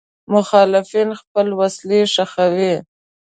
[0.33, 2.73] مخالفین خپل وسلې ښخوي.